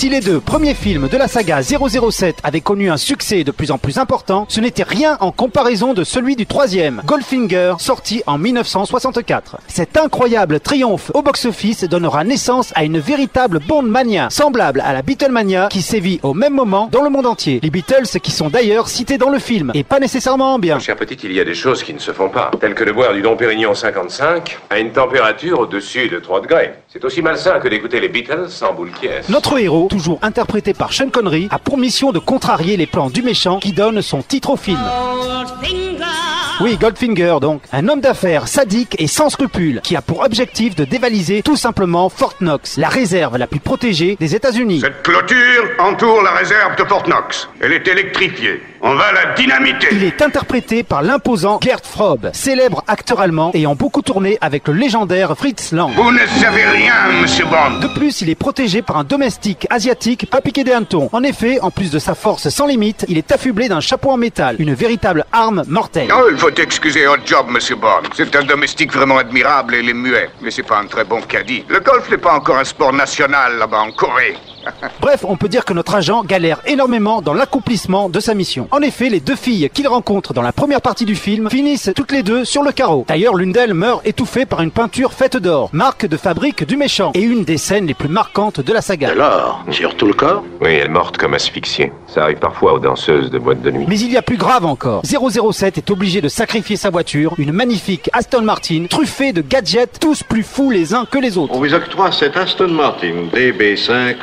[0.00, 3.70] Si les deux premiers films de la saga 007 avaient connu un succès de plus
[3.70, 8.38] en plus important, ce n'était rien en comparaison de celui du troisième, Goldfinger, sorti en
[8.38, 9.58] 1964.
[9.68, 15.02] Cet incroyable triomphe au box-office donnera naissance à une véritable Bond mania, semblable à la
[15.02, 17.60] Beatlemania qui sévit au même moment dans le monde entier.
[17.62, 20.78] Les Beatles qui sont d'ailleurs cités dans le film, et pas nécessairement en bien.
[20.78, 22.92] Cher petite, il y a des choses qui ne se font pas, telles que de
[22.92, 26.72] boire du Dom Pérignon 55 à une température au-dessus de 3 degrés.
[26.92, 29.28] C'est aussi malsain que d'écouter les Beatles sans boule qui est.
[29.28, 33.22] Notre héros, toujours interprété par Sean Connery, a pour mission de contrarier les plans du
[33.22, 34.80] méchant qui donne son titre au film.
[34.80, 36.04] Goldfinger.
[36.60, 40.84] Oui, Goldfinger donc, un homme d'affaires sadique et sans scrupules, qui a pour objectif de
[40.84, 44.80] dévaliser tout simplement Fort Knox, la réserve la plus protégée des États-Unis.
[44.80, 47.48] Cette clôture entoure la réserve de Fort Knox.
[47.60, 48.62] Elle est électrifiée.
[48.82, 49.88] On va la dynamiter.
[49.92, 54.74] Il est interprété par l'imposant Gerd Frobe, célèbre acteur allemand ayant beaucoup tourné avec le
[54.74, 55.90] légendaire Fritz Lang.
[55.94, 57.80] Vous ne savez rien, monsieur Bond.
[57.80, 61.10] De plus, il est protégé par un domestique asiatique pas piqué des hannetons.
[61.12, 64.16] En effet, en plus de sa force sans limite, il est affublé d'un chapeau en
[64.16, 66.08] métal, une véritable arme mortelle.
[66.16, 68.08] Oh, il faut excuser votre job, monsieur Bond.
[68.14, 70.30] C'est un domestique vraiment admirable et il est muet.
[70.40, 71.64] Mais c'est pas un très bon caddie.
[71.68, 74.36] Le golf n'est pas encore un sport national là-bas en Corée.
[75.00, 78.68] Bref, on peut dire que notre agent galère énormément dans l'accomplissement de sa mission.
[78.70, 82.12] En effet, les deux filles qu'il rencontre dans la première partie du film finissent toutes
[82.12, 83.04] les deux sur le carreau.
[83.08, 87.12] D'ailleurs, l'une d'elles meurt étouffée par une peinture faite d'or, marque de fabrique du méchant,
[87.14, 89.10] et une des scènes les plus marquantes de la saga.
[89.10, 90.42] Alors, sur tout le corps?
[90.60, 91.92] Oui, elle est morte comme asphyxiée.
[92.06, 93.86] Ça arrive parfois aux danseuses de boîte de nuit.
[93.88, 95.02] Mais il y a plus grave encore.
[95.04, 100.22] 007 est obligé de sacrifier sa voiture, une magnifique Aston Martin, truffée de gadgets tous
[100.22, 101.54] plus fous les uns que les autres.
[101.54, 104.16] On vous octroie cette Aston Martin DB5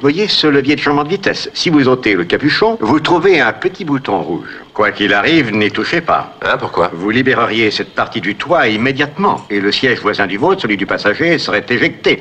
[0.00, 1.50] Voyez ce levier de changement de vitesse.
[1.54, 4.63] Si vous ôtez le capuchon, vous trouvez un petit bouton rouge.
[4.74, 6.32] Quoi qu'il arrive, n'y touchez pas.
[6.44, 6.90] Hein, pourquoi?
[6.92, 10.84] Vous libéreriez cette partie du toit immédiatement, et le siège voisin du vôtre, celui du
[10.84, 12.20] passager, serait éjecté.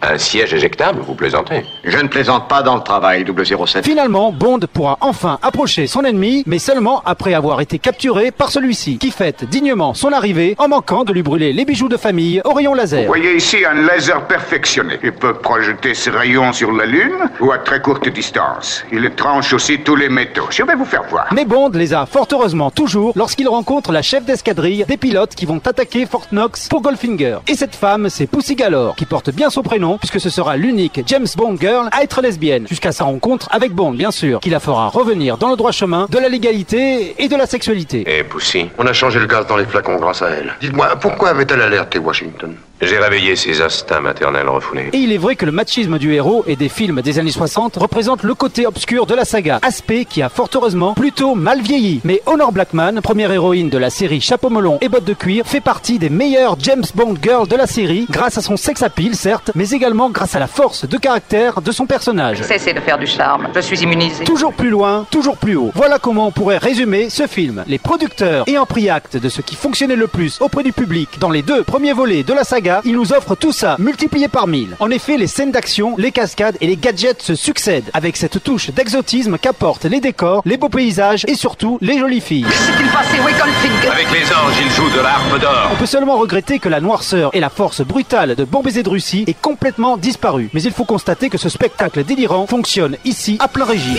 [0.00, 3.84] Un siège éjectable, vous plaisantez Je ne plaisante pas dans le travail, 007.
[3.84, 8.96] Finalement, Bond pourra enfin approcher son ennemi, mais seulement après avoir été capturé par celui-ci,
[8.96, 12.54] qui fête dignement son arrivée en manquant de lui brûler les bijoux de famille au
[12.54, 13.06] rayon Vous laser.
[13.08, 14.98] voyez ici un laser perfectionné.
[15.04, 18.82] Il peut projeter ses rayons sur la Lune ou à très courte distance.
[18.90, 20.46] Il tranche aussi tous les métaux.
[20.48, 21.26] Je vais vous faire voir.
[21.34, 25.58] Mais Bond les fort heureusement toujours lorsqu'il rencontre la chef d'escadrille des pilotes qui vont
[25.58, 27.38] attaquer Fort Knox pour Goldfinger.
[27.48, 31.02] Et cette femme, c'est Pussy Galore, qui porte bien son prénom puisque ce sera l'unique
[31.06, 34.60] James Bond girl à être lesbienne, jusqu'à sa rencontre avec Bond, bien sûr, qui la
[34.60, 38.04] fera revenir dans le droit chemin de la légalité et de la sexualité.
[38.06, 40.54] Et Poussy On a changé le gaz dans les flacons grâce à elle.
[40.60, 42.54] Dites-moi, pourquoi avait-elle alerté Washington?
[42.82, 44.88] J'ai réveillé ses instincts maternels refoulés.
[44.94, 47.76] Et il est vrai que le machisme du héros et des films des années 60
[47.76, 52.00] représente le côté obscur de la saga, aspect qui a fort heureusement plutôt mal vieilli.
[52.04, 55.60] Mais Honor Blackman, première héroïne de la série Chapeau melon et bottes de cuir, fait
[55.60, 59.50] partie des meilleures James Bond girls de la série, grâce à son sex appeal certes,
[59.54, 62.40] mais également grâce à la force de caractère de son personnage.
[62.42, 63.48] Cessez de faire du charme.
[63.54, 64.24] Je suis immunisé.
[64.24, 65.70] Toujours plus loin, toujours plus haut.
[65.74, 67.62] Voilà comment on pourrait résumer ce film.
[67.66, 71.30] Les producteurs ayant pris acte de ce qui fonctionnait le plus auprès du public dans
[71.30, 74.76] les deux premiers volets de la saga, ils nous offrent tout ça multiplié par mille.
[74.80, 78.70] En effet, les scènes d'action, les cascades et les gadgets se succèdent avec cette touche
[78.70, 82.46] d'exotisme qu'apportent les décors, les beaux paysages et surtout les jolies filles.
[82.46, 85.70] Avec les anges, il joue de l'harpe d'or.
[85.72, 88.88] On peut seulement regretter que la noirceur et la force brutale de Bon Baiser de
[88.88, 90.50] Russie aient complètement disparu.
[90.52, 93.96] Mais il faut constater que ce spectacle délirant fonctionne ici à plein régime.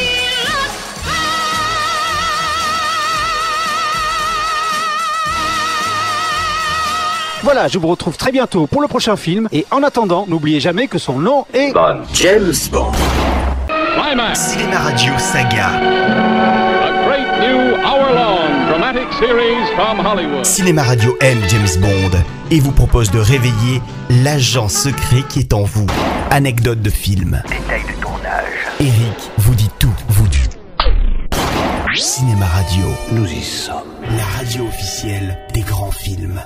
[7.44, 9.48] Voilà, je vous retrouve très bientôt pour le prochain film.
[9.52, 11.74] Et en attendant, n'oubliez jamais que son nom est...
[12.14, 12.92] James Bond.
[13.96, 15.68] Climax, Cinéma Radio Saga.
[15.70, 20.46] a great new hour-long dramatic series from Hollywood.
[20.46, 22.18] Cinéma Radio aime James Bond
[22.52, 23.82] et vous propose de réveiller
[24.24, 25.88] l'agent secret qui est en vous.
[26.30, 27.42] Anecdote de film.
[27.50, 28.44] Détail de tournage.
[28.80, 30.38] Eric vous dit tout, vous dit.
[31.96, 33.76] Cinéma Radio, Nous y sommes.
[34.18, 36.42] la radio officielle des grands films.